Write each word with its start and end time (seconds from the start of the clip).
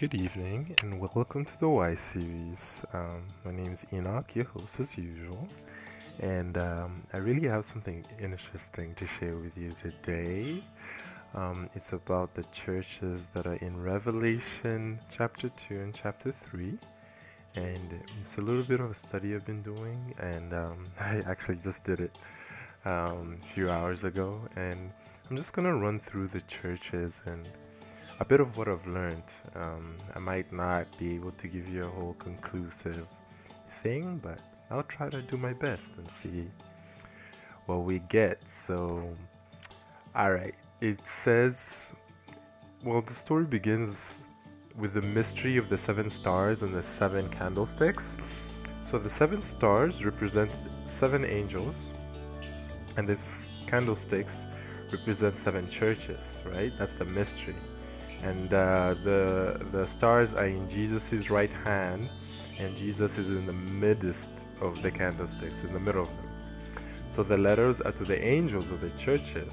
Good 0.00 0.14
evening 0.14 0.74
and 0.80 0.98
welcome 0.98 1.44
to 1.44 1.60
the 1.60 1.68
Y 1.68 1.94
series. 1.94 2.80
Um, 2.94 3.22
my 3.44 3.52
name 3.52 3.70
is 3.74 3.84
Enoch, 3.92 4.34
your 4.34 4.46
host 4.46 4.80
as 4.80 4.96
usual, 4.96 5.46
and 6.20 6.56
um, 6.56 7.02
I 7.12 7.18
really 7.18 7.46
have 7.48 7.66
something 7.66 8.02
interesting 8.18 8.94
to 8.94 9.06
share 9.18 9.36
with 9.36 9.54
you 9.58 9.74
today. 9.82 10.64
Um, 11.34 11.68
it's 11.74 11.92
about 11.92 12.32
the 12.32 12.44
churches 12.44 13.20
that 13.34 13.46
are 13.46 13.56
in 13.56 13.78
Revelation 13.78 14.98
chapter 15.14 15.50
2 15.68 15.74
and 15.74 15.94
chapter 15.94 16.34
3, 16.48 16.78
and 17.56 17.92
it's 17.92 18.38
a 18.38 18.40
little 18.40 18.62
bit 18.62 18.80
of 18.80 18.92
a 18.92 18.96
study 19.06 19.34
I've 19.34 19.44
been 19.44 19.60
doing, 19.60 20.14
and 20.18 20.54
um, 20.54 20.86
I 20.98 21.22
actually 21.26 21.58
just 21.62 21.84
did 21.84 22.00
it 22.00 22.16
um, 22.86 23.38
a 23.42 23.54
few 23.54 23.68
hours 23.68 24.04
ago, 24.04 24.40
and 24.56 24.90
I'm 25.28 25.36
just 25.36 25.52
gonna 25.52 25.76
run 25.76 26.00
through 26.00 26.28
the 26.28 26.40
churches 26.48 27.12
and 27.26 27.46
a 28.20 28.24
bit 28.24 28.38
of 28.38 28.56
what 28.58 28.68
I've 28.68 28.86
learned. 28.86 29.22
Um, 29.54 29.96
I 30.14 30.18
might 30.18 30.52
not 30.52 30.86
be 30.98 31.14
able 31.14 31.32
to 31.32 31.48
give 31.48 31.68
you 31.68 31.86
a 31.86 31.88
whole 31.88 32.14
conclusive 32.18 33.06
thing, 33.82 34.20
but 34.22 34.38
I'll 34.70 34.82
try 34.84 35.08
to 35.08 35.22
do 35.22 35.38
my 35.38 35.54
best 35.54 35.82
and 35.96 36.06
see 36.22 36.50
what 37.64 37.78
we 37.78 38.00
get. 38.10 38.40
So, 38.66 39.16
alright, 40.14 40.54
it 40.82 41.00
says, 41.24 41.54
well, 42.84 43.00
the 43.00 43.14
story 43.14 43.44
begins 43.44 43.96
with 44.76 44.92
the 44.92 45.02
mystery 45.02 45.56
of 45.56 45.70
the 45.70 45.78
seven 45.78 46.10
stars 46.10 46.62
and 46.62 46.74
the 46.74 46.82
seven 46.82 47.26
candlesticks. 47.30 48.04
So, 48.90 48.98
the 48.98 49.10
seven 49.10 49.40
stars 49.40 50.04
represent 50.04 50.50
seven 50.84 51.24
angels, 51.24 51.76
and 52.98 53.08
the 53.08 53.16
candlesticks 53.66 54.34
represent 54.92 55.38
seven 55.42 55.70
churches, 55.70 56.18
right? 56.44 56.72
That's 56.78 56.94
the 56.96 57.06
mystery 57.06 57.54
and 58.22 58.52
uh, 58.52 58.94
the 59.04 59.60
the 59.72 59.86
stars 59.96 60.28
are 60.34 60.46
in 60.46 60.68
Jesus' 60.70 61.30
right 61.30 61.50
hand, 61.50 62.08
and 62.58 62.76
Jesus 62.76 63.16
is 63.18 63.28
in 63.28 63.46
the 63.46 63.52
midst 63.52 64.28
of 64.60 64.82
the 64.82 64.90
candlesticks, 64.90 65.54
in 65.64 65.72
the 65.72 65.80
middle 65.80 66.02
of 66.02 66.08
them. 66.08 66.30
So 67.16 67.22
the 67.22 67.38
letters 67.38 67.80
are 67.80 67.92
to 67.92 68.04
the 68.04 68.22
angels 68.22 68.70
of 68.70 68.80
the 68.80 68.90
churches, 69.04 69.52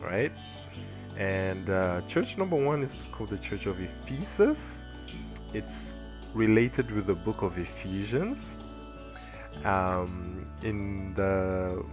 right? 0.00 0.32
And 1.16 1.68
uh, 1.68 2.02
church 2.08 2.38
number 2.38 2.56
one 2.56 2.84
is 2.84 3.06
called 3.10 3.30
the 3.30 3.38
Church 3.38 3.66
of 3.66 3.80
Ephesus. 3.80 4.58
It's 5.52 5.92
related 6.32 6.90
with 6.92 7.06
the 7.06 7.14
book 7.14 7.42
of 7.42 7.58
Ephesians. 7.58 8.38
Um, 9.64 10.46
in 10.62 11.14
the 11.14 11.84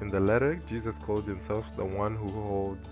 in 0.00 0.10
the 0.10 0.20
letter, 0.20 0.60
Jesus 0.68 0.94
called 1.04 1.24
himself 1.24 1.64
the 1.76 1.84
one 1.84 2.14
who 2.14 2.30
holds 2.30 2.86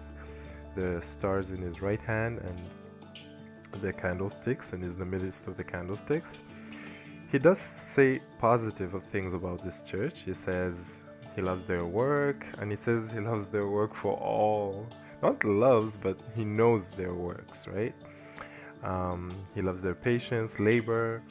the 0.75 1.03
stars 1.19 1.51
in 1.51 1.59
his 1.59 1.81
right 1.81 2.01
hand 2.01 2.39
and 2.39 3.83
the 3.83 3.93
candlesticks 3.93 4.67
and 4.73 4.85
is 4.85 4.97
the 4.97 5.05
midst 5.05 5.47
of 5.47 5.57
the 5.57 5.65
candlesticks. 5.65 6.39
He 7.31 7.39
does 7.39 7.61
say 7.95 8.21
positive 8.39 8.93
things 9.11 9.35
about 9.35 9.65
this 9.65 9.75
church. 9.91 10.15
He 10.25 10.35
says 10.45 10.75
he 11.35 11.43
loves 11.43 11.65
their 11.65 11.85
work 11.85 12.45
and 12.59 12.71
he 12.71 12.79
says 12.85 13.11
he 13.13 13.21
loves 13.21 13.47
their 13.49 13.67
work 13.67 13.95
for 13.95 14.15
all. 14.15 14.87
Not 15.23 15.43
loves, 15.45 15.93
but 16.03 16.19
he 16.37 16.45
knows 16.45 16.87
their 16.97 17.15
works, 17.15 17.67
right? 17.67 17.95
Um, 18.83 19.33
he 19.55 19.63
loves 19.63 19.83
their 19.83 19.95
patience, 19.95 20.59
labor, 20.59 21.23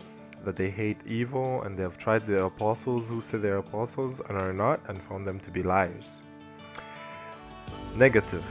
that 0.43 0.55
they 0.55 0.69
hate 0.69 0.97
evil, 1.05 1.61
and 1.61 1.77
they 1.77 1.83
have 1.83 1.97
tried 1.97 2.25
the 2.27 2.43
apostles 2.43 3.07
who 3.07 3.21
say 3.21 3.37
they're 3.37 3.59
apostles 3.59 4.19
and 4.27 4.37
are 4.37 4.51
not, 4.51 4.81
and 4.89 5.01
found 5.03 5.25
them 5.27 5.39
to 5.41 5.51
be 5.51 5.63
liars. 5.63 6.05
Negative 7.95 8.43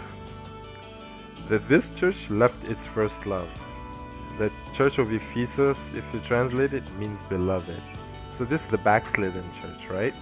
that 1.49 1.69
this 1.69 1.91
church 1.97 2.31
left 2.31 2.69
its 2.69 2.87
first 2.87 3.27
love. 3.27 3.49
The 4.39 4.51
church 4.75 4.99
of 4.99 5.13
Ephesus, 5.13 5.79
if 5.95 6.05
you 6.13 6.21
translate 6.21 6.73
it, 6.73 6.85
means 6.99 7.19
beloved. 7.29 7.81
So 8.37 8.45
this 8.45 8.65
is 8.65 8.69
the 8.69 8.79
backslidden 8.79 9.45
church, 9.61 9.91
right? 9.91 10.15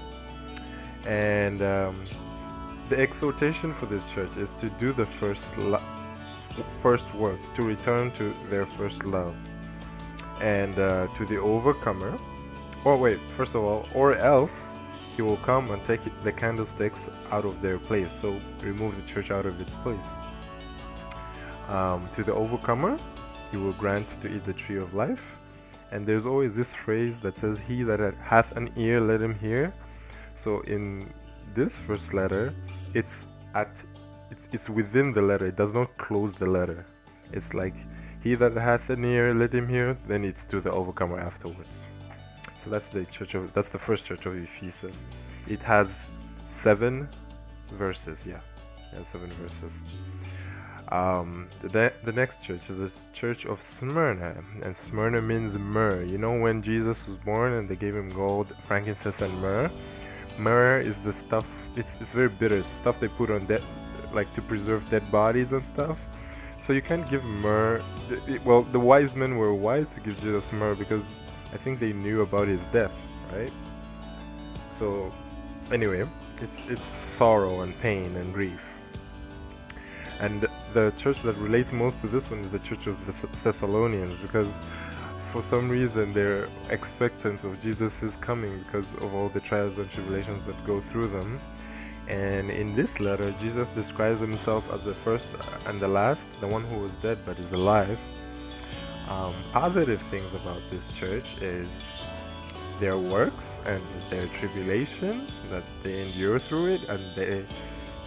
And 1.07 1.63
um, 1.63 2.03
the 2.89 2.99
exhortation 2.99 3.73
for 3.75 3.87
this 3.87 4.03
church 4.15 4.37
is 4.37 4.51
to 4.61 4.69
do 4.81 4.93
the 4.93 5.07
first 5.07 5.47
lo- 5.59 5.83
first 6.83 7.15
works, 7.15 7.45
to 7.55 7.63
return 7.63 8.11
to 8.13 8.35
their 8.49 8.67
first 8.67 9.05
love, 9.05 9.35
and 10.41 10.79
uh, 10.79 11.07
to 11.17 11.27
the 11.27 11.37
overcomer. 11.37 12.19
Or 12.85 12.97
wait, 12.97 13.19
first 13.37 13.55
of 13.55 13.63
all, 13.63 13.87
or 13.95 14.17
else 14.17 14.67
he 15.17 15.23
will 15.23 15.37
come 15.39 15.71
and 15.71 15.85
take 15.87 16.01
the 16.25 16.33
candlesticks 16.33 17.09
out 17.31 17.45
of 17.45 17.61
their 17.63 17.79
place. 17.79 18.09
So 18.21 18.41
remove 18.63 18.97
the 18.97 19.13
church 19.13 19.31
out 19.31 19.47
of 19.47 19.61
its 19.61 19.73
place. 19.83 19.99
Um, 21.71 22.09
to 22.17 22.25
the 22.25 22.35
overcomer, 22.35 22.99
he 23.51 23.57
will 23.57 23.73
grant 23.75 24.07
to 24.23 24.27
eat 24.35 24.45
the 24.45 24.53
tree 24.53 24.77
of 24.77 24.93
life. 24.93 25.23
And 25.93 26.07
there's 26.07 26.27
always 26.27 26.53
this 26.55 26.73
phrase 26.85 27.21
that 27.21 27.37
says, 27.37 27.59
He 27.67 27.83
that 27.85 28.01
hath 28.23 28.51
an 28.57 28.73
ear, 28.77 29.01
let 29.01 29.23
him 29.23 29.35
hear. 29.39 29.73
So 30.43 30.61
in 30.63 31.13
this 31.55 31.73
first 31.87 32.13
letter, 32.13 32.53
it's 32.95 33.25
at 33.55 33.71
it's, 34.31 34.43
it's 34.53 34.69
within 34.69 35.13
the 35.13 35.23
letter. 35.23 35.47
It 35.47 35.57
does 35.57 35.73
not 35.73 35.97
close 35.97 36.35
the 36.35 36.47
letter. 36.47 36.87
It's 37.33 37.55
like 37.55 37.75
he 38.23 38.35
that 38.35 38.53
hath 38.53 38.89
an 38.91 39.05
ear, 39.05 39.35
let 39.35 39.53
him 39.53 39.69
hear. 39.69 39.97
Then 40.07 40.25
it's 40.25 40.45
to 40.51 40.61
the 40.61 40.71
overcomer 40.71 41.19
afterwards. 41.19 41.71
So 42.57 42.71
that's 42.71 42.89
the 42.93 43.05
church 43.07 43.35
of 43.35 43.53
that's 43.55 43.71
the 43.71 43.79
first 43.79 44.05
church 44.05 44.27
of 44.27 44.37
Ephesus. 44.37 44.97
It 45.49 45.61
has 45.61 45.89
seven 46.47 47.09
verses. 47.73 48.19
Yeah, 48.27 48.41
yeah, 48.93 49.01
seven 49.11 49.31
verses. 49.33 49.73
Um, 50.91 51.49
the, 51.63 51.93
the 52.05 52.13
next 52.13 52.43
church 52.43 52.69
is 52.69 52.79
the 52.79 52.91
church 53.13 53.47
of 53.47 53.61
Smyrna, 53.79 54.43
and 54.63 54.75
Smyrna 54.89 55.23
means 55.23 55.57
myrrh. 55.57 56.03
You 56.03 56.19
know, 56.19 56.37
when 56.37 56.63
Jesus 56.63 57.07
was 57.07 57.19
born 57.21 57.53
and 57.53 57.69
they 57.69 57.77
gave 57.77 57.95
him 57.95 58.11
gold, 58.11 58.55
frankincense, 58.67 59.21
and 59.21 59.41
myrrh. 59.41 59.71
Myrrh 60.39 60.81
is 60.81 60.99
the 61.05 61.13
stuff. 61.13 61.47
It's 61.77 61.95
it's 62.01 62.11
very 62.11 62.29
bitter 62.29 62.63
stuff 62.65 62.99
they 62.99 63.09
put 63.09 63.31
on 63.31 63.47
dead, 63.47 63.63
like 64.13 64.35
to 64.35 64.43
preserve 64.43 64.89
dead 64.91 65.09
bodies 65.13 65.53
and 65.53 65.65
stuff. 65.67 65.99
So 66.67 66.73
you 66.73 66.83
can't 66.83 67.09
give 67.09 67.25
myrrh. 67.25 67.81
Well, 68.45 68.63
the 68.63 68.81
wise 68.81 69.15
men 69.15 69.37
were 69.37 69.55
wise 69.55 69.87
to 69.95 70.01
give 70.01 70.21
Jesus 70.21 70.51
myrrh 70.53 70.75
because 70.75 71.05
I 71.53 71.57
think 71.57 71.79
they 71.79 71.93
knew 71.93 72.23
about 72.23 72.49
his 72.49 72.61
death, 72.73 72.93
right? 73.33 73.53
So, 74.79 75.13
anyway, 75.73 76.09
it's 76.41 76.59
it's 76.69 76.85
sorrow 77.17 77.61
and 77.61 77.79
pain 77.81 78.17
and 78.17 78.33
grief. 78.35 78.61
And 80.21 80.47
the 80.73 80.93
church 80.99 81.23
that 81.23 81.37
relates 81.37 81.73
most 81.73 82.01
to 82.03 82.09
this 82.09 82.31
one 82.31 82.41
is 82.41 82.51
the 82.51 82.59
Church 82.61 82.87
of 82.87 82.97
the 83.07 83.29
Thessalonians 83.45 84.15
because 84.21 84.49
for 85.33 85.43
some 85.45 85.69
reason 85.69 86.13
they're 86.13 86.49
expectant 86.71 87.43
of 87.45 87.61
Jesus' 87.63 88.17
coming 88.21 88.59
because 88.61 88.93
of 88.95 89.15
all 89.15 89.29
the 89.29 89.41
trials 89.41 89.79
and 89.79 89.91
tribulations 89.93 90.45
that 90.47 90.65
go 90.67 90.81
through 90.81 91.09
them. 91.09 91.41
And 92.09 92.51
in 92.51 92.75
this 92.75 92.99
letter, 92.99 93.33
Jesus 93.41 93.69
describes 93.75 94.21
himself 94.21 94.65
as 94.73 94.83
the 94.83 94.95
first 94.95 95.27
and 95.67 95.79
the 95.79 95.89
last, 95.89 96.23
the 96.41 96.47
one 96.47 96.65
who 96.65 96.79
was 96.79 96.93
dead 97.03 97.19
but 97.25 97.39
is 97.39 97.53
alive. 97.53 97.99
Um, 99.09 99.35
positive 99.53 100.03
things 100.03 100.33
about 100.35 100.63
this 100.71 100.83
church 100.99 101.27
is 101.41 101.69
their 102.81 102.99
works 102.99 103.45
and 103.67 103.83
their 104.09 104.27
tribulation 104.39 105.27
that 105.51 105.63
they 105.83 106.03
endure 106.03 106.39
through 106.39 106.75
it, 106.75 106.89
and 106.89 107.01
they 107.15 107.45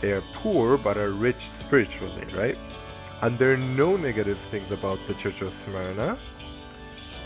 they 0.03 0.11
are 0.11 0.23
poor 0.33 0.77
but 0.77 0.97
are 0.97 1.11
rich 1.11 1.49
spiritually, 1.57 2.25
right? 2.35 2.57
And 3.21 3.39
there 3.39 3.53
are 3.53 3.63
no 3.83 3.95
negative 3.95 4.37
things 4.51 4.69
about 4.69 4.99
the 5.07 5.13
Church 5.13 5.41
of 5.41 5.53
Smyrna. 5.63 6.17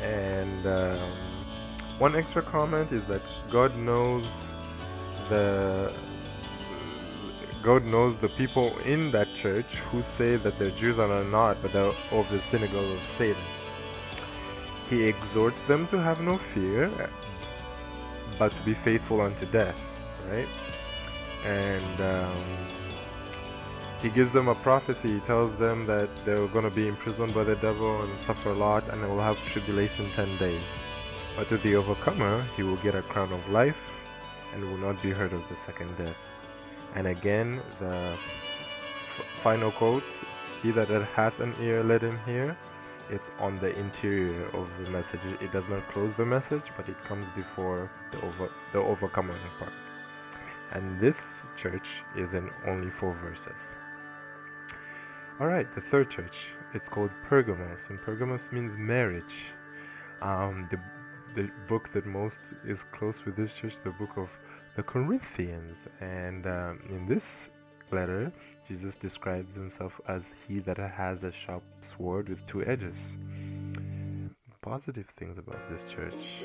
And 0.03 0.67
um, 0.67 1.11
one 1.97 2.15
extra 2.15 2.43
comment 2.43 2.91
is 2.91 3.03
that 3.05 3.23
God 3.49 3.75
knows 3.77 4.23
the 5.27 5.91
God 7.63 7.83
knows 7.83 8.15
the 8.17 8.29
people 8.29 8.77
in 8.85 9.09
that 9.09 9.27
church 9.33 9.71
who 9.89 10.03
say 10.15 10.35
that 10.35 10.59
they're 10.59 10.77
Jews 10.81 10.99
and 10.99 11.11
are 11.11 11.23
not, 11.23 11.59
but 11.63 11.73
they're 11.73 11.91
of 12.11 12.29
the 12.29 12.39
synagogue 12.51 12.91
of 12.91 13.01
Satan. 13.17 13.41
He 14.87 15.03
exhorts 15.03 15.61
them 15.63 15.87
to 15.87 15.97
have 15.99 16.21
no 16.21 16.37
fear, 16.37 16.91
but 18.37 18.55
to 18.55 18.61
be 18.61 18.75
faithful 18.75 19.19
unto 19.21 19.47
death, 19.47 19.79
right? 20.29 20.47
And 21.45 22.01
um, 22.01 22.43
he 24.01 24.09
gives 24.09 24.31
them 24.31 24.47
a 24.47 24.55
prophecy. 24.55 25.15
He 25.15 25.19
tells 25.21 25.55
them 25.57 25.85
that 25.87 26.09
they're 26.17 26.47
going 26.47 26.65
to 26.65 26.75
be 26.75 26.87
imprisoned 26.87 27.33
by 27.33 27.43
the 27.43 27.55
devil 27.55 28.01
and 28.01 28.11
suffer 28.25 28.49
a 28.49 28.53
lot, 28.53 28.87
and 28.89 29.03
they 29.03 29.07
will 29.07 29.21
have 29.21 29.37
tribulation 29.45 30.09
10 30.15 30.37
days. 30.37 30.61
But 31.35 31.49
to 31.49 31.57
the 31.57 31.75
overcomer, 31.75 32.45
he 32.55 32.63
will 32.63 32.77
get 32.77 32.95
a 32.95 33.01
crown 33.01 33.31
of 33.31 33.49
life 33.49 33.77
and 34.53 34.63
will 34.63 34.77
not 34.77 35.01
be 35.01 35.11
hurt 35.11 35.33
of 35.33 35.47
the 35.49 35.55
second 35.65 35.95
death. 35.97 36.15
And 36.95 37.07
again, 37.07 37.61
the 37.79 38.15
final 39.43 39.71
quote 39.71 40.03
He 40.61 40.71
that 40.71 40.89
hath 41.15 41.39
an 41.39 41.53
ear, 41.61 41.83
let 41.83 42.01
him 42.01 42.19
hear. 42.25 42.57
It's 43.09 43.29
on 43.39 43.57
the 43.59 43.77
interior 43.79 44.47
of 44.47 44.69
the 44.83 44.89
message. 44.89 45.21
It 45.39 45.51
does 45.53 45.63
not 45.69 45.87
close 45.91 46.13
the 46.15 46.25
message, 46.25 46.63
but 46.75 46.89
it 46.89 47.01
comes 47.05 47.25
before 47.35 47.89
the, 48.11 48.17
over, 48.25 48.49
the 48.73 48.79
overcomer 48.79 49.35
part 49.59 49.71
and 50.73 50.99
this 50.99 51.17
church 51.61 51.87
is 52.17 52.33
in 52.33 52.49
only 52.65 52.91
four 52.99 53.13
verses. 53.23 53.55
Alright, 55.39 55.73
the 55.75 55.81
third 55.91 56.09
church, 56.09 56.35
it's 56.73 56.89
called 56.89 57.11
Pergamos, 57.29 57.79
and 57.89 57.99
Pergamos 58.01 58.41
means 58.51 58.73
marriage. 58.77 59.23
Um, 60.21 60.67
the 60.71 60.79
the 61.35 61.51
book 61.69 61.89
that 61.93 62.05
most 62.07 62.37
is 62.65 62.79
close 62.97 63.17
with 63.23 63.35
this 63.35 63.51
church, 63.61 63.73
the 63.83 63.91
book 63.91 64.09
of 64.17 64.27
the 64.75 64.81
Corinthians, 64.81 65.77
and 66.01 66.47
um, 66.47 66.79
in 66.89 67.07
this 67.07 67.49
letter, 67.91 68.31
Jesus 68.67 68.95
describes 68.95 69.53
himself 69.53 69.93
as 70.07 70.23
he 70.47 70.59
that 70.59 70.77
has 70.77 71.23
a 71.23 71.31
sharp 71.45 71.63
sword 71.95 72.29
with 72.29 72.45
two 72.47 72.65
edges. 72.65 72.95
Positive 74.67 75.07
things 75.17 75.37
about 75.37 75.61
this 75.69 75.81
church. 75.93 76.43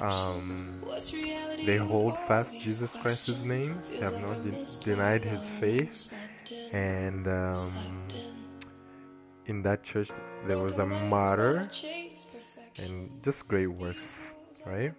Um, 0.00 0.78
they 1.64 1.78
hold 1.78 2.16
fast 2.28 2.52
Jesus 2.52 2.90
Christ's 3.00 3.42
name. 3.42 3.80
They 3.88 3.98
have 3.98 4.20
not 4.20 4.44
de- 4.44 4.66
denied 4.84 5.22
his 5.22 5.40
faith, 5.58 6.12
and 6.72 7.26
um, 7.26 7.72
in 9.46 9.62
that 9.62 9.82
church 9.84 10.10
there 10.46 10.58
was 10.58 10.76
a 10.78 10.86
martyr, 10.86 11.70
and 12.78 13.22
just 13.24 13.48
great 13.48 13.68
works, 13.68 14.14
right? 14.66 14.92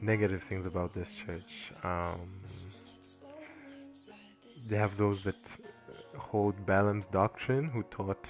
Negative 0.00 0.42
things 0.48 0.64
about 0.64 0.94
this 0.94 1.08
church. 1.26 1.72
Um, 1.82 2.40
they 4.68 4.76
have 4.76 4.96
those 4.96 5.24
that 5.24 5.42
hold 6.16 6.54
Balaam's 6.66 7.06
doctrine, 7.06 7.68
who 7.70 7.82
taught, 7.84 8.24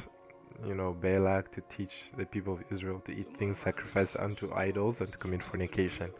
you 0.67 0.75
know, 0.75 0.93
Balak 0.93 1.55
to 1.55 1.63
teach 1.77 1.93
the 2.17 2.27
people 2.27 2.55
of 2.55 2.65
Israel 2.71 3.01
to 3.07 3.13
eat 3.13 3.29
things 3.39 3.59
sacrificed 3.59 4.17
unto 4.17 4.53
idols 4.55 5.01
and 5.01 5.11
to 5.11 5.19
commit 5.19 5.43
fornication. 5.43 6.11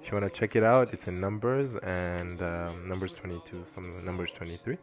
If 0.00 0.10
you 0.10 0.18
want 0.18 0.32
to 0.32 0.38
check 0.40 0.56
it 0.56 0.64
out, 0.64 0.92
it's 0.92 1.08
in 1.08 1.20
Numbers 1.20 1.70
and 1.82 2.40
um, 2.42 2.88
Numbers 2.88 3.12
22, 3.14 3.64
some 3.74 4.04
Numbers 4.04 4.30
23. 4.36 4.78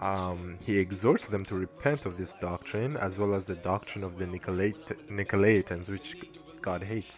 Um, 0.00 0.58
he 0.60 0.78
exhorts 0.78 1.24
them 1.26 1.44
to 1.46 1.54
repent 1.54 2.04
of 2.04 2.18
this 2.18 2.30
doctrine 2.40 2.96
as 2.96 3.16
well 3.16 3.34
as 3.34 3.44
the 3.44 3.54
doctrine 3.54 4.04
of 4.04 4.18
the 4.18 4.24
Nicolait- 4.24 5.08
Nicolaitans, 5.08 5.88
which 5.88 6.16
God 6.60 6.82
hates. 6.82 7.12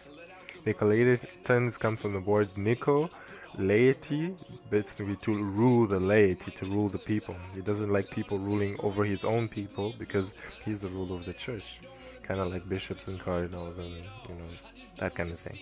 Nicolaitans 0.65 1.77
come 1.77 1.97
from 1.97 2.13
the 2.13 2.19
word 2.19 2.49
Nico, 2.57 3.09
laity, 3.59 4.35
basically 4.69 5.15
to 5.17 5.43
rule 5.43 5.87
the 5.87 5.99
laity, 5.99 6.51
to 6.59 6.65
rule 6.65 6.89
the 6.89 6.99
people. 6.99 7.35
He 7.53 7.61
doesn't 7.61 7.91
like 7.91 8.09
people 8.09 8.37
ruling 8.37 8.77
over 8.79 9.03
his 9.03 9.23
own 9.23 9.47
people 9.47 9.93
because 9.97 10.25
he's 10.63 10.81
the 10.81 10.89
ruler 10.89 11.15
of 11.15 11.25
the 11.25 11.33
church. 11.33 11.63
Kind 12.23 12.39
of 12.39 12.51
like 12.51 12.67
bishops 12.67 13.07
and 13.07 13.19
cardinals 13.19 13.77
and, 13.77 13.89
you 13.89 14.35
know, 14.35 14.49
that 14.97 15.15
kind 15.15 15.31
of 15.31 15.39
thing. 15.39 15.59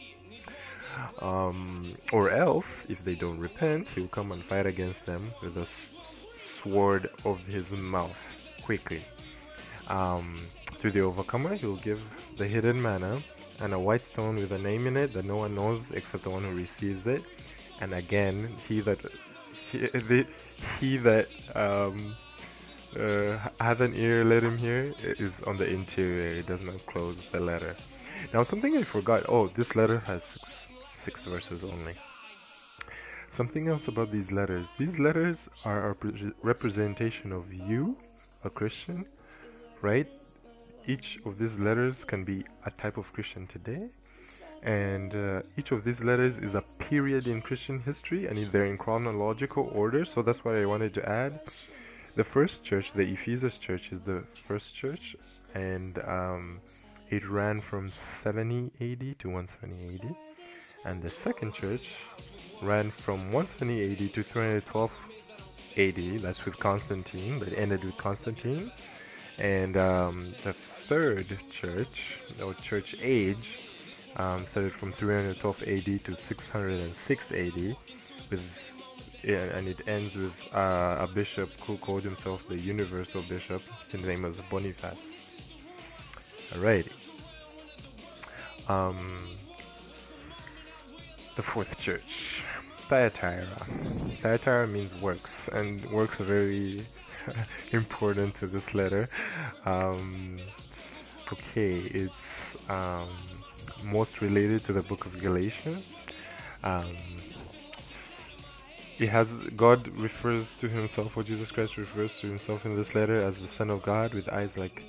Um, 1.22 1.92
or 2.12 2.30
else, 2.30 2.66
if 2.88 3.04
they 3.04 3.16
don't 3.16 3.40
repent, 3.40 3.88
he'll 3.96 4.08
come 4.08 4.32
and 4.32 4.44
fight 4.44 4.66
against 4.66 5.06
them 5.06 5.32
with 5.42 5.58
a 5.58 5.68
sword 6.62 7.10
of 7.26 7.40
his 7.46 7.70
mouth 7.72 8.18
quickly. 8.64 9.04
Um, 9.88 10.40
to 10.80 10.92
the 10.92 11.02
overcomer, 11.02 11.56
he'll 11.56 11.78
give 11.78 12.02
the 12.38 12.48
hidden 12.48 12.82
manna 12.82 13.20
and 13.60 13.74
a 13.74 13.80
white 13.80 14.02
stone 14.02 14.36
with 14.36 14.52
a 14.52 14.60
name 14.60 14.88
in 14.88 14.98
it 14.98 15.14
that 15.14 15.26
no 15.26 15.38
one 15.38 15.56
knows 15.56 15.82
except 15.92 16.24
the 16.24 16.30
one 16.30 16.44
who 16.44 16.56
receives 16.56 17.08
it. 17.08 17.24
And 17.84 17.94
again, 17.94 18.36
he 18.66 18.80
that 18.80 19.00
he, 19.70 19.80
the, 20.10 20.26
he 20.80 20.96
that 21.10 21.28
um, 21.54 22.16
uh, 22.98 23.38
has 23.60 23.82
an 23.82 23.94
ear, 23.94 24.24
let 24.24 24.42
him 24.42 24.58
hear. 24.58 24.94
Is 25.04 25.34
on 25.46 25.58
the 25.58 25.70
interior. 25.70 26.28
It 26.40 26.48
does 26.48 26.62
not 26.62 26.80
close 26.86 27.18
the 27.32 27.42
letter. 27.42 27.76
Now, 28.34 28.44
something 28.44 28.78
I 28.78 28.84
forgot. 28.84 29.26
Oh, 29.28 29.48
this 29.48 29.76
letter 29.76 30.00
has 30.06 30.24
six, 30.24 30.52
six 31.04 31.24
verses 31.26 31.64
only. 31.66 31.96
Something 33.36 33.68
else 33.68 33.86
about 33.90 34.14
these 34.14 34.32
letters. 34.32 34.66
These 34.80 34.98
letters 34.98 35.38
are 35.66 35.90
a 35.90 35.96
representation 36.42 37.34
of 37.34 37.54
you, 37.54 37.98
a 38.46 38.50
Christian, 38.50 39.06
right? 39.82 40.08
Each 40.88 41.20
of 41.26 41.38
these 41.38 41.60
letters 41.60 41.98
can 42.06 42.24
be 42.24 42.46
a 42.66 42.72
type 42.72 42.96
of 42.96 43.12
Christian 43.12 43.46
today, 43.48 43.90
and 44.64 45.14
uh, 45.14 45.42
each 45.58 45.72
of 45.72 45.84
these 45.84 46.00
letters 46.00 46.38
is 46.38 46.56
a 46.56 46.62
period 46.90 47.28
in 47.28 47.42
Christian 47.42 47.82
history, 47.82 48.28
and 48.28 48.38
they're 48.52 48.66
in 48.66 48.78
chronological 48.78 49.70
order. 49.74 50.06
So 50.06 50.22
that's 50.22 50.46
why 50.46 50.62
I 50.62 50.66
wanted 50.66 50.94
to 50.96 51.10
add. 51.10 51.42
The 52.16 52.24
first 52.24 52.64
church, 52.64 52.94
the 52.94 53.02
Ephesus 53.02 53.58
church, 53.58 53.92
is 53.92 54.00
the 54.06 54.24
first 54.48 54.74
church, 54.76 55.16
and 55.54 55.98
um, 56.08 56.62
it 57.10 57.28
ran 57.28 57.60
from 57.60 57.92
70 58.24 58.72
AD 58.80 59.20
to 59.20 59.30
170 59.30 59.96
AD. 59.96 60.16
And 60.86 61.02
the 61.02 61.10
second 61.10 61.54
church 61.54 61.96
ran 62.62 62.90
from 62.90 63.32
170 63.32 63.92
AD 63.92 64.14
to 64.14 64.24
312 64.24 64.92
AD. 65.78 66.20
That's 66.22 66.46
with 66.46 66.60
Constantine. 66.60 67.40
That 67.40 67.58
ended 67.58 67.84
with 67.84 67.98
Constantine. 67.98 68.72
And 69.40 69.76
um, 69.76 70.20
the 70.44 70.54
third 70.54 71.38
church, 71.50 72.20
or 72.42 72.54
church 72.54 72.96
age, 73.02 73.73
um, 74.18 74.46
started 74.46 74.74
from 74.74 74.92
312 74.94 75.64
AD 75.64 76.06
to 76.06 76.16
606 76.28 77.32
AD, 77.32 77.76
with 78.30 78.60
and 79.26 79.68
it 79.68 79.88
ends 79.88 80.16
with 80.16 80.36
uh, 80.54 80.98
a 81.00 81.08
bishop 81.08 81.50
who 81.62 81.78
called 81.78 82.04
himself 82.04 82.46
the 82.48 82.58
Universal 82.58 83.22
Bishop. 83.30 83.62
His 83.90 84.02
name 84.04 84.24
was 84.24 84.38
Boniface. 84.50 84.98
Alrighty. 86.52 86.92
Um, 88.68 89.18
the 91.36 91.44
fourth 91.44 91.78
church, 91.80 92.44
Thyatira. 92.90 93.46
Thyatira 94.20 94.68
means 94.68 94.94
works, 95.02 95.32
and 95.52 95.84
works 95.92 96.20
are 96.20 96.26
very 96.26 96.84
important 97.72 98.36
to 98.36 98.48
this 98.48 98.74
letter. 98.74 99.10
Um, 99.66 100.38
okay, 101.32 101.78
it's 101.78 102.70
um, 102.70 103.10
most 103.84 104.22
related 104.22 104.64
to 104.66 104.74
the 104.74 104.82
book 104.82 105.06
of 105.06 105.20
Galatians. 105.20 105.92
Um, 106.64 106.96
it 109.00 109.10
has 109.10 109.28
God 109.56 109.88
refers 109.98 110.56
to 110.58 110.70
himself, 110.70 111.18
or 111.18 111.24
Jesus 111.24 111.52
Christ 111.52 111.78
refers 111.78 112.18
to 112.18 112.28
himself 112.28 112.66
in 112.66 112.76
this 112.76 112.96
letter 112.96 113.22
as 113.22 113.42
the 113.42 113.48
Son 113.48 113.70
of 113.70 113.82
God 113.84 114.14
with 114.14 114.30
eyes 114.30 114.56
like 114.56 114.84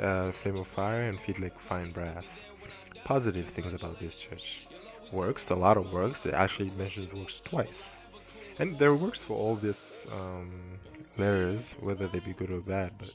uh, 0.00 0.32
flame 0.32 0.56
of 0.56 0.66
fire 0.66 1.02
and 1.02 1.20
feet 1.20 1.38
like 1.40 1.58
fine 1.60 1.90
brass. 1.90 2.24
Positive 3.04 3.46
things 3.46 3.74
about 3.74 3.98
this 3.98 4.18
church. 4.18 4.66
Works, 5.12 5.50
a 5.50 5.54
lot 5.54 5.76
of 5.76 5.92
works. 5.92 6.24
It 6.24 6.34
actually 6.34 6.70
mentions 6.70 7.12
works 7.12 7.40
twice. 7.40 7.96
And 8.58 8.78
there 8.78 8.90
are 8.90 8.96
works 8.96 9.20
for 9.20 9.34
all 9.34 9.56
these 9.56 9.80
um, 10.12 10.50
letters, 11.18 11.76
whether 11.80 12.06
they 12.08 12.20
be 12.20 12.32
good 12.32 12.50
or 12.50 12.60
bad, 12.60 12.92
but 12.98 13.10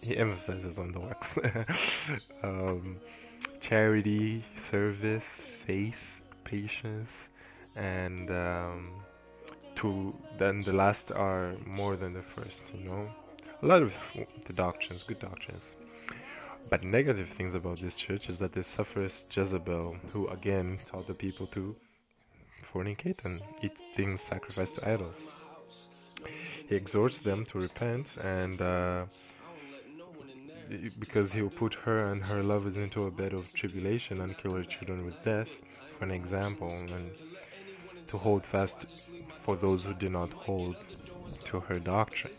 he 0.00 0.16
emphasizes 0.16 0.78
on 0.78 0.92
the 0.92 1.00
works. 1.00 1.38
um, 2.42 2.96
charity, 3.64 4.44
service, 4.70 5.24
faith, 5.66 6.02
patience, 6.44 7.12
and 7.76 8.30
um, 8.30 8.90
to 9.76 10.14
then 10.38 10.60
the 10.60 10.72
last 10.72 11.10
are 11.12 11.54
more 11.64 11.96
than 11.96 12.12
the 12.12 12.22
first. 12.22 12.62
You 12.74 12.90
know, 12.90 13.08
a 13.62 13.66
lot 13.66 13.82
of 13.82 13.92
the 14.46 14.52
doctrines, 14.52 15.02
good 15.04 15.18
doctrines. 15.18 15.64
But 16.68 16.82
negative 16.82 17.28
things 17.36 17.54
about 17.54 17.78
this 17.80 17.94
church 17.94 18.28
is 18.28 18.38
that 18.38 18.52
they 18.52 18.62
suffers 18.62 19.28
Jezebel, 19.34 19.96
who 20.12 20.28
again 20.28 20.78
taught 20.86 21.06
the 21.06 21.14
people 21.14 21.46
to 21.48 21.74
fornicate 22.62 23.24
and 23.24 23.40
eat 23.62 23.76
things 23.96 24.20
sacrificed 24.20 24.76
to 24.76 24.90
idols. 24.90 25.16
He 26.68 26.74
exhorts 26.76 27.18
them 27.18 27.46
to 27.46 27.58
repent 27.58 28.08
and. 28.22 28.60
Uh, 28.60 29.06
because 30.98 31.32
he 31.32 31.42
will 31.42 31.50
put 31.50 31.74
her 31.74 32.02
and 32.04 32.24
her 32.24 32.42
lovers 32.42 32.76
into 32.76 33.04
a 33.04 33.10
bed 33.10 33.32
of 33.32 33.52
tribulation 33.54 34.20
and 34.20 34.36
kill 34.38 34.54
her 34.54 34.64
children 34.64 35.04
with 35.04 35.22
death, 35.24 35.48
for 35.98 36.04
an 36.04 36.10
example, 36.10 36.70
and 36.70 37.10
to 38.08 38.16
hold 38.18 38.44
fast 38.44 38.76
for 39.42 39.56
those 39.56 39.82
who 39.82 39.94
do 39.94 40.08
not 40.08 40.32
hold 40.32 40.76
to 41.44 41.60
her 41.60 41.78
doctrine. 41.78 42.32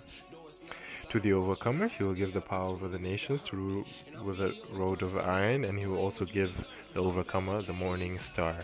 To 1.09 1.19
the 1.19 1.33
overcomer, 1.33 1.87
he 1.87 2.03
will 2.03 2.13
give 2.13 2.33
the 2.33 2.41
power 2.41 2.67
over 2.67 2.87
the 2.87 2.99
nations 2.99 3.41
to 3.43 3.55
rule 3.55 3.85
with 4.23 4.39
a 4.41 4.53
rod 4.71 5.01
of 5.01 5.17
iron, 5.17 5.63
and 5.63 5.79
he 5.79 5.85
will 5.85 5.99
also 5.99 6.25
give 6.25 6.67
the 6.93 6.99
overcomer 6.99 7.61
the 7.61 7.73
morning 7.73 8.19
star. 8.19 8.55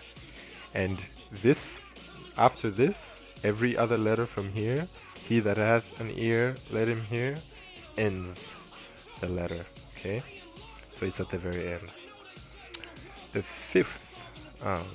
And 0.73 0.97
this, 1.31 1.77
after 2.37 2.69
this, 2.69 3.21
every 3.43 3.77
other 3.77 3.97
letter 3.97 4.25
from 4.25 4.51
here, 4.51 4.87
he 5.27 5.39
that 5.39 5.57
has 5.57 5.83
an 5.99 6.11
ear, 6.11 6.55
let 6.71 6.87
him 6.87 7.01
hear, 7.03 7.37
ends 7.97 8.47
the 9.21 9.29
letter. 9.29 9.63
Okay, 9.95 10.23
so 10.97 11.05
it's 11.05 11.19
at 11.19 11.29
the 11.29 11.37
very 11.37 11.73
end. 11.73 11.89
The 13.33 13.43
fifth 13.43 14.15
um, 14.65 14.85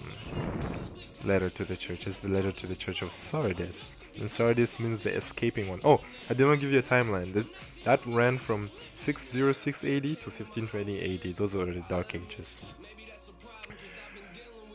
letter 1.24 1.48
to 1.50 1.64
the 1.64 1.76
church 1.76 2.06
is 2.06 2.18
the 2.18 2.28
letter 2.28 2.52
to 2.52 2.66
the 2.66 2.74
church 2.74 3.02
of 3.02 3.12
Sardis. 3.12 3.94
And 4.18 4.30
Sardis 4.30 4.78
means 4.80 5.02
the 5.02 5.14
escaping 5.14 5.68
one. 5.68 5.80
Oh, 5.84 6.00
I 6.28 6.34
did 6.34 6.46
not 6.46 6.60
give 6.60 6.72
you 6.72 6.78
a 6.80 6.82
timeline. 6.82 7.32
This, 7.32 7.46
that 7.84 8.04
ran 8.06 8.38
from 8.38 8.70
606 9.02 9.84
AD 9.84 10.02
to 10.02 10.30
1520 10.30 11.14
AD. 11.14 11.36
Those 11.36 11.54
were 11.54 11.66
the 11.66 11.84
Dark 11.88 12.14
Ages. 12.14 12.60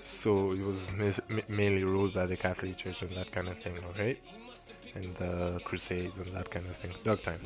So 0.04 0.52
it 0.52 0.60
was 0.60 1.20
mainly 1.48 1.84
ruled 1.84 2.14
by 2.14 2.26
the 2.26 2.38
Catholic 2.38 2.78
Church 2.78 3.02
and 3.02 3.12
that 3.18 3.32
kind 3.32 3.48
of 3.48 3.58
thing, 3.60 3.78
alright? 3.84 4.20
and 4.96 5.16
the 5.16 5.60
Crusades 5.64 6.18
and 6.18 6.28
that 6.36 6.50
kind 6.50 6.66
of 6.66 6.76
thing. 6.76 6.94
Dark 7.04 7.24
time. 7.24 7.40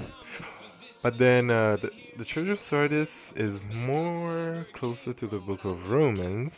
But 1.05 1.19
then 1.19 1.51
uh, 1.51 1.75
the, 1.75 1.91
the 2.17 2.25
Church 2.25 2.47
of 2.47 2.59
Sardis 2.59 3.31
is 3.35 3.61
more 3.71 4.65
closer 4.73 5.13
to 5.13 5.27
the 5.27 5.37
book 5.37 5.63
of 5.63 5.91
Romans. 5.91 6.53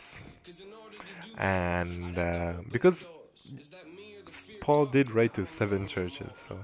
And 1.36 2.16
uh, 2.16 2.54
because 2.72 3.06
Paul 4.62 4.86
did 4.86 5.10
write 5.10 5.34
to 5.34 5.44
seven 5.44 5.86
churches, 5.86 6.32
so 6.48 6.58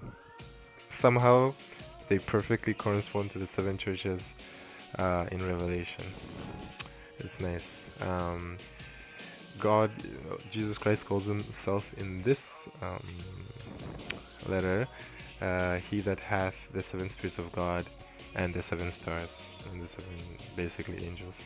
somehow 0.99 1.53
they 2.09 2.19
perfectly 2.21 2.73
correspond 2.73 3.33
to 3.33 3.39
the 3.39 3.49
seven 3.49 3.77
churches 3.77 4.23
uh, 4.99 5.27
in 5.31 5.47
Revelation. 5.47 6.07
It's 7.19 7.39
nice. 7.39 7.83
Um, 8.01 8.57
God, 9.59 9.91
Jesus 10.51 10.79
Christ 10.79 11.05
calls 11.05 11.27
himself 11.27 11.93
in 11.99 12.23
this 12.23 12.47
um, 12.81 13.05
letter 14.49 14.89
uh, 15.41 15.77
he 15.91 16.01
that 16.01 16.21
hath 16.21 16.55
the 16.73 16.83
seven 16.83 17.11
spirits 17.11 17.39
of 17.39 17.51
God 17.53 17.85
and 18.35 18.53
the 18.53 18.63
seven 18.63 18.91
stars 18.91 19.31
and 19.71 19.83
the 19.83 19.89
seven 19.89 20.15
basically 20.57 21.05
angels. 21.07 21.39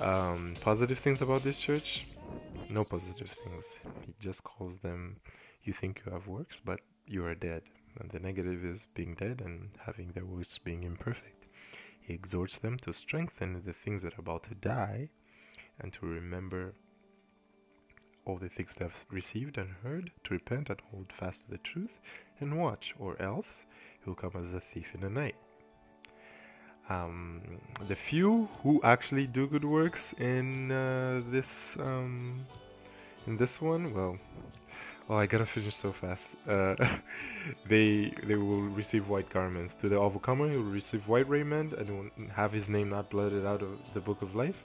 Um, 0.00 0.54
positive 0.60 0.98
things 0.98 1.20
about 1.22 1.42
this 1.42 1.58
church? 1.58 2.06
No 2.68 2.84
positive 2.84 3.28
things. 3.28 3.64
He 4.06 4.14
just 4.20 4.42
calls 4.44 4.78
them, 4.78 5.16
you 5.64 5.72
think 5.72 6.02
you 6.04 6.12
have 6.12 6.26
works, 6.26 6.56
but 6.64 6.80
you 7.06 7.24
are 7.26 7.34
dead. 7.34 7.62
And 7.98 8.10
the 8.10 8.20
negative 8.20 8.64
is 8.64 8.86
being 8.94 9.14
dead 9.14 9.42
and 9.44 9.70
having 9.84 10.12
their 10.12 10.24
works 10.24 10.58
being 10.58 10.84
imperfect. 10.84 11.46
He 12.00 12.14
exhorts 12.14 12.58
them 12.58 12.78
to 12.78 12.92
strengthen 12.92 13.62
the 13.64 13.72
things 13.72 14.02
that 14.02 14.14
are 14.14 14.20
about 14.20 14.44
to 14.44 14.54
die 14.54 15.10
and 15.80 15.92
to 15.94 16.06
remember 16.06 16.74
all 18.24 18.38
the 18.38 18.48
things 18.48 18.70
they 18.76 18.84
have 18.84 18.94
received 19.10 19.58
and 19.58 19.70
heard, 19.82 20.10
to 20.24 20.34
repent 20.34 20.70
and 20.70 20.80
hold 20.90 21.12
fast 21.18 21.44
to 21.44 21.50
the 21.50 21.58
truth, 21.58 22.00
and 22.40 22.58
watch, 22.58 22.94
or 22.98 23.20
else 23.20 23.46
he 24.02 24.10
will 24.10 24.16
come 24.16 24.32
as 24.36 24.54
a 24.54 24.60
thief 24.60 24.86
in 24.94 25.00
the 25.00 25.10
night. 25.10 25.36
Um, 26.88 27.40
the 27.86 27.94
few 27.94 28.48
who 28.62 28.80
actually 28.82 29.26
do 29.26 29.46
good 29.46 29.64
works 29.64 30.12
in 30.18 30.72
uh, 30.72 31.22
this 31.30 31.76
um, 31.78 32.44
in 33.26 33.36
this 33.36 33.60
one, 33.60 33.94
well, 33.94 34.18
oh, 35.08 35.14
I 35.14 35.26
gotta 35.26 35.46
finish 35.46 35.76
so 35.76 35.92
fast. 35.92 36.26
Uh, 36.48 36.74
they 37.68 38.12
they 38.24 38.34
will 38.34 38.62
receive 38.62 39.08
white 39.08 39.30
garments. 39.30 39.76
To 39.82 39.88
the 39.88 39.96
overcomer, 39.96 40.50
he 40.50 40.56
will 40.56 40.64
receive 40.64 41.06
white 41.06 41.28
raiment 41.28 41.74
and 41.74 41.88
will 41.90 42.28
have 42.34 42.52
his 42.52 42.66
name 42.68 42.90
not 42.90 43.08
blotted 43.08 43.46
out 43.46 43.62
of 43.62 43.78
the 43.94 44.00
book 44.00 44.20
of 44.22 44.34
life, 44.34 44.64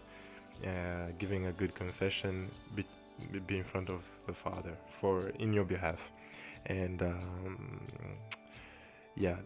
uh, 0.63 1.11
giving 1.19 1.45
a 1.45 1.51
good 1.51 1.75
confession, 1.75 2.49
be, 2.75 2.85
be 3.45 3.57
in 3.59 3.63
front 3.63 3.89
of 3.89 4.01
the 4.25 4.33
Father 4.33 4.75
for 4.99 5.29
in 5.37 5.53
your 5.53 5.65
behalf 5.65 5.99
and 6.65 7.01
um, 7.01 7.79
yeah, 9.15 9.37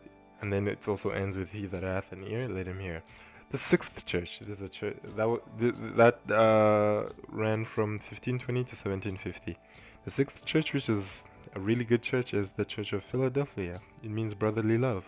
and 0.42 0.52
then 0.52 0.68
it 0.68 0.88
also 0.88 1.10
ends 1.10 1.36
with 1.36 1.50
"He 1.50 1.66
that 1.68 1.84
hath 1.84 2.12
an 2.12 2.24
ear, 2.24 2.48
let 2.48 2.68
him 2.68 2.80
hear." 2.80 3.04
The 3.52 3.58
sixth 3.58 4.06
church. 4.06 4.40
This 4.42 4.60
is 4.60 4.62
a 4.62 4.70
church 4.70 4.98
that 5.04 5.18
w- 5.18 5.42
th- 5.60 5.74
that 5.96 6.20
uh, 6.32 7.10
ran 7.30 7.66
from 7.66 7.94
1520 7.94 8.64
to 8.64 8.76
1750. 8.76 9.58
The 10.06 10.12
sixth 10.12 10.46
church, 10.46 10.74
which 10.74 10.88
is 10.88 11.24
a 11.56 11.60
really 11.60 11.84
good 11.84 12.04
church, 12.04 12.34
is 12.34 12.52
the 12.52 12.66
Church 12.66 12.94
of 12.94 13.04
Philadelphia. 13.04 13.82
It 14.04 14.12
means 14.12 14.34
brotherly 14.34 14.78
love. 14.78 15.04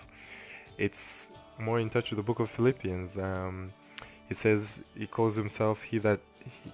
It's 0.78 1.28
more 1.60 1.80
in 1.80 1.90
touch 1.90 2.10
with 2.10 2.18
the 2.18 2.24
book 2.24 2.40
of 2.40 2.50
Philippians. 2.50 3.18
Um, 3.18 3.74
he 4.28 4.34
says 4.34 4.80
he 4.96 5.08
calls 5.08 5.36
himself 5.36 5.82
he 5.82 5.98
that 6.00 6.20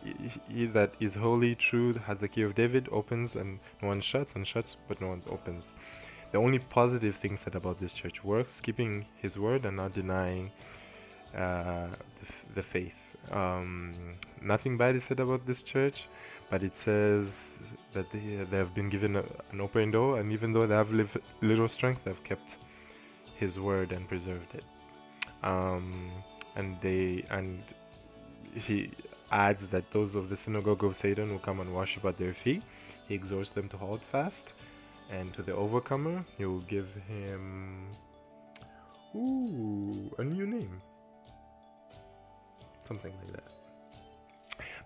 he, 0.03 0.31
he, 0.49 0.65
that 0.67 0.93
is 0.99 1.15
holy, 1.15 1.55
true, 1.55 1.93
has 1.93 2.19
the 2.19 2.27
key 2.27 2.41
of 2.41 2.55
David, 2.55 2.87
opens 2.91 3.35
and 3.35 3.59
no 3.81 3.89
one 3.89 4.01
shuts, 4.01 4.33
and 4.35 4.47
shuts 4.47 4.75
but 4.87 5.01
no 5.01 5.07
one 5.09 5.23
opens. 5.29 5.65
The 6.31 6.37
only 6.37 6.59
positive 6.59 7.15
thing 7.15 7.39
said 7.43 7.55
about 7.55 7.79
this 7.79 7.93
church 7.93 8.23
works, 8.23 8.59
keeping 8.59 9.05
his 9.21 9.37
word 9.37 9.65
and 9.65 9.77
not 9.77 9.93
denying 9.93 10.51
uh, 11.35 11.87
the, 12.19 12.55
the, 12.55 12.61
faith. 12.61 12.93
Um, 13.31 13.93
nothing 14.41 14.77
bad 14.77 14.95
is 14.95 15.03
said 15.05 15.19
about 15.19 15.45
this 15.45 15.63
church, 15.63 16.07
but 16.49 16.63
it 16.63 16.75
says 16.75 17.27
that 17.93 18.11
they, 18.11 18.45
they 18.49 18.57
have 18.57 18.73
been 18.75 18.89
given 18.89 19.15
a, 19.15 19.23
an 19.51 19.61
open 19.61 19.91
door, 19.91 20.19
and 20.19 20.31
even 20.31 20.51
though 20.51 20.67
they 20.67 20.75
have 20.75 20.91
little 21.41 21.67
strength, 21.67 22.01
they've 22.03 22.23
kept 22.23 22.55
his 23.35 23.57
word 23.59 23.91
and 23.91 24.07
preserved 24.07 24.53
it. 24.53 24.65
Um, 25.43 26.11
and 26.55 26.77
they 26.81 27.23
and 27.29 27.61
he 28.53 28.91
adds 29.31 29.67
that 29.67 29.91
those 29.91 30.15
of 30.15 30.29
the 30.29 30.37
synagogue 30.37 30.83
of 30.83 30.95
Satan 30.95 31.31
will 31.31 31.39
come 31.39 31.59
and 31.59 31.73
worship 31.73 32.05
at 32.05 32.17
their 32.17 32.33
feet. 32.33 32.63
He 33.07 33.15
exhorts 33.15 33.51
them 33.51 33.69
to 33.69 33.77
hold 33.77 34.01
fast, 34.11 34.53
and 35.09 35.33
to 35.33 35.41
the 35.41 35.53
overcomer, 35.53 36.23
he 36.37 36.45
will 36.45 36.61
give 36.61 36.87
him 37.07 37.87
ooh 39.15 40.13
a 40.17 40.23
new 40.23 40.45
name, 40.45 40.81
something 42.87 43.13
like 43.23 43.33
that. 43.33 43.43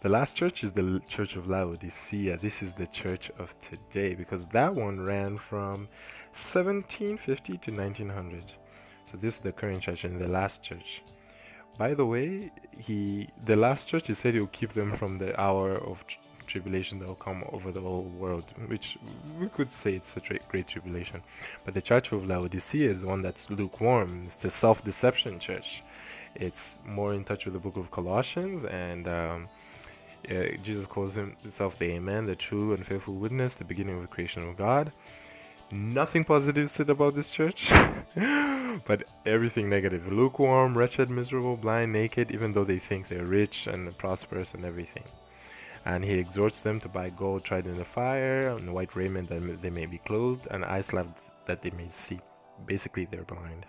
The 0.01 0.09
last 0.09 0.35
church 0.35 0.63
is 0.63 0.71
the 0.71 0.99
Church 1.07 1.35
of 1.35 1.47
Laodicea. 1.47 2.37
This 2.37 2.63
is 2.63 2.73
the 2.73 2.87
church 2.87 3.29
of 3.37 3.53
today 3.69 4.15
because 4.15 4.45
that 4.47 4.73
one 4.73 4.99
ran 4.99 5.37
from 5.37 5.87
1750 6.53 7.57
to 7.59 7.71
1900. 7.71 8.43
So 9.11 9.17
this 9.17 9.35
is 9.35 9.41
the 9.41 9.51
current 9.51 9.83
church 9.83 10.03
and 10.03 10.19
the 10.19 10.27
last 10.27 10.63
church. 10.63 11.03
By 11.81 11.95
the 11.95 12.05
way, 12.05 12.51
he 12.77 13.29
the 13.43 13.55
last 13.55 13.87
church 13.87 14.05
he 14.05 14.13
said 14.13 14.35
he'll 14.35 14.59
keep 14.59 14.73
them 14.73 14.89
from 14.99 15.17
the 15.17 15.31
hour 15.45 15.71
of 15.89 16.05
tr- 16.05 16.19
tribulation 16.45 16.99
that 16.99 17.07
will 17.07 17.23
come 17.29 17.43
over 17.51 17.71
the 17.71 17.81
whole 17.81 18.09
world, 18.23 18.45
which 18.67 18.99
we 19.39 19.47
could 19.55 19.71
say 19.73 19.91
it's 19.95 20.15
a 20.15 20.21
great 20.51 20.67
tribulation. 20.67 21.23
But 21.65 21.73
the 21.73 21.81
church 21.81 22.11
of 22.11 22.27
Laodicea 22.27 22.87
is 22.91 22.99
the 23.01 23.07
one 23.07 23.23
that's 23.23 23.49
lukewarm. 23.49 24.09
It's 24.27 24.35
the 24.47 24.51
self-deception 24.51 25.39
church. 25.39 25.81
It's 26.35 26.77
more 26.85 27.15
in 27.15 27.23
touch 27.23 27.45
with 27.45 27.55
the 27.55 27.63
book 27.65 27.77
of 27.77 27.89
Colossians, 27.89 28.63
and 28.65 29.07
um, 29.07 29.49
uh, 30.29 30.57
Jesus 30.61 30.85
calls 30.85 31.13
himself 31.15 31.79
the 31.79 31.89
Amen, 31.97 32.27
the 32.27 32.35
true 32.35 32.75
and 32.75 32.85
faithful 32.85 33.15
witness, 33.15 33.53
the 33.53 33.71
beginning 33.73 33.95
of 33.95 34.03
the 34.03 34.13
creation 34.15 34.43
of 34.47 34.55
God 34.55 34.91
nothing 35.71 36.23
positive 36.23 36.69
said 36.69 36.89
about 36.89 37.15
this 37.15 37.29
church, 37.29 37.69
but 38.87 39.03
everything 39.25 39.69
negative. 39.69 40.11
Lukewarm, 40.11 40.77
wretched, 40.77 41.09
miserable, 41.09 41.57
blind, 41.57 41.93
naked, 41.93 42.31
even 42.31 42.53
though 42.53 42.63
they 42.63 42.79
think 42.79 43.07
they're 43.07 43.25
rich 43.25 43.67
and 43.67 43.97
prosperous 43.97 44.53
and 44.53 44.65
everything. 44.65 45.03
And 45.85 46.03
he 46.03 46.13
exhorts 46.13 46.61
them 46.61 46.79
to 46.81 46.89
buy 46.89 47.09
gold 47.09 47.43
tried 47.43 47.65
in 47.65 47.77
the 47.77 47.85
fire, 47.85 48.49
and 48.49 48.73
white 48.73 48.95
raiment 48.95 49.29
that 49.29 49.61
they 49.61 49.69
may 49.69 49.85
be 49.85 49.97
clothed, 49.99 50.47
and 50.51 50.63
eyes 50.63 50.91
that 51.47 51.61
they 51.61 51.71
may 51.71 51.89
see. 51.89 52.19
Basically, 52.65 53.05
they're 53.05 53.23
blind. 53.23 53.65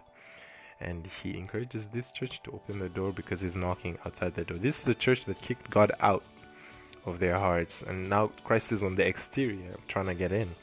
And 0.80 1.08
he 1.22 1.38
encourages 1.38 1.88
this 1.88 2.10
church 2.10 2.40
to 2.44 2.52
open 2.52 2.78
the 2.78 2.88
door 2.88 3.12
because 3.12 3.40
he's 3.40 3.56
knocking 3.56 3.98
outside 4.04 4.34
the 4.34 4.44
door. 4.44 4.58
This 4.58 4.78
is 4.78 4.84
the 4.84 4.94
church 4.94 5.24
that 5.26 5.40
kicked 5.40 5.70
God 5.70 5.92
out 6.00 6.24
of 7.06 7.18
their 7.18 7.38
hearts, 7.38 7.82
and 7.82 8.08
now 8.08 8.32
Christ 8.44 8.72
is 8.72 8.82
on 8.82 8.96
the 8.96 9.06
exterior 9.06 9.76
trying 9.88 10.06
to 10.06 10.14
get 10.14 10.32
in 10.32 10.54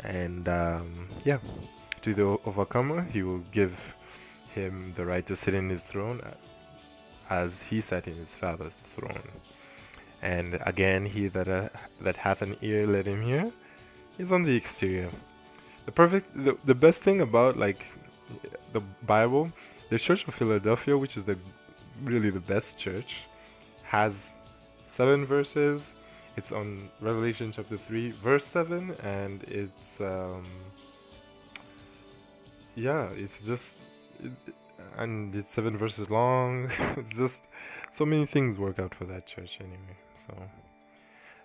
and 0.00 0.48
um, 0.48 1.08
yeah 1.24 1.38
to 2.00 2.14
the 2.14 2.24
overcomer 2.44 3.02
he 3.02 3.22
will 3.22 3.44
give 3.52 3.78
him 4.54 4.92
the 4.96 5.04
right 5.04 5.26
to 5.26 5.36
sit 5.36 5.54
in 5.54 5.68
his 5.70 5.82
throne 5.82 6.20
as 7.30 7.62
he 7.62 7.80
sat 7.80 8.06
in 8.06 8.16
his 8.16 8.34
father's 8.42 8.74
throne. 8.74 9.28
And 10.20 10.60
again 10.72 11.06
he 11.06 11.28
that 11.28 11.48
uh, 11.48 11.68
that 12.00 12.16
hath 12.16 12.42
an 12.42 12.56
ear 12.62 12.86
let 12.86 13.06
him 13.06 13.22
hear 13.22 13.50
is 14.18 14.30
on 14.30 14.42
the 14.42 14.54
exterior. 14.54 15.10
The 15.86 15.92
perfect 15.92 16.26
the, 16.44 16.56
the 16.64 16.74
best 16.74 17.00
thing 17.00 17.20
about 17.20 17.56
like 17.56 17.80
the 18.72 18.82
bible 19.14 19.52
the 19.90 19.98
church 19.98 20.26
of 20.26 20.34
philadelphia 20.34 20.96
which 20.96 21.18
is 21.18 21.24
the 21.24 21.36
really 22.02 22.30
the 22.30 22.40
best 22.40 22.78
church 22.78 23.10
has 23.82 24.14
seven 24.90 25.26
verses 25.26 25.82
it's 26.36 26.52
on 26.52 26.88
Revelation 27.00 27.52
chapter 27.54 27.76
3, 27.76 28.10
verse 28.10 28.46
7, 28.46 28.96
and 29.02 29.42
it's, 29.44 30.00
um, 30.00 30.44
yeah, 32.74 33.08
it's 33.12 33.34
just, 33.44 33.64
it, 34.22 34.32
and 34.96 35.34
it's 35.34 35.52
seven 35.52 35.76
verses 35.76 36.08
long. 36.10 36.70
it's 36.96 37.16
just, 37.16 37.40
so 37.92 38.06
many 38.06 38.26
things 38.26 38.58
work 38.58 38.78
out 38.78 38.94
for 38.94 39.04
that 39.04 39.26
church 39.26 39.58
anyway. 39.60 39.96
So, 40.26 40.34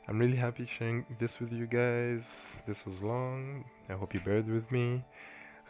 I'm 0.07 0.19
really 0.19 0.37
happy 0.37 0.65
sharing 0.77 1.05
this 1.19 1.39
with 1.41 1.51
you 1.51 1.65
guys. 1.67 2.21
This 2.65 2.85
was 2.85 3.01
long. 3.01 3.65
I 3.89 3.93
hope 3.93 4.13
you 4.13 4.21
bear 4.21 4.41
with 4.41 4.71
me. 4.71 5.03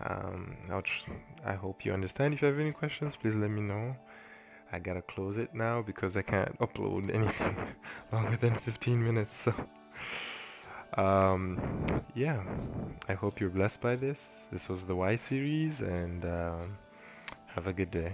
Um, 0.07 0.55
tr- 0.69 1.12
I 1.43 1.55
hope 1.55 1.83
you 1.83 1.91
understand. 1.91 2.36
If 2.36 2.43
you 2.43 2.47
have 2.47 2.59
any 2.59 2.71
questions, 2.71 3.15
please 3.15 3.36
let 3.36 3.50
me 3.50 3.62
know. 3.62 3.95
I 4.71 4.79
gotta 4.79 5.01
close 5.01 5.38
it 5.38 5.53
now 5.53 5.81
because 5.81 6.17
I 6.17 6.21
can't 6.21 6.57
upload 6.59 7.13
anything 7.13 7.55
longer 8.12 8.38
than 8.38 8.59
15 8.59 9.03
minutes. 9.03 9.38
So, 9.43 9.53
um, 11.01 12.03
yeah, 12.15 12.43
I 13.07 13.13
hope 13.13 13.39
you're 13.39 13.50
blessed 13.50 13.81
by 13.81 13.95
this. 13.95 14.21
This 14.51 14.67
was 14.69 14.86
the 14.86 14.95
Y 14.95 15.15
series, 15.15 15.81
and 15.81 16.25
um, 16.25 16.77
have 17.47 17.67
a 17.67 17.74
good 17.74 17.91
day. 17.91 18.13